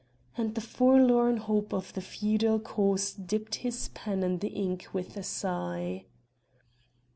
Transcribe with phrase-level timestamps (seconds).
[0.35, 5.15] and the forlorn hope of the feudal cause dipped his pen in the ink with
[5.15, 6.05] a sigh.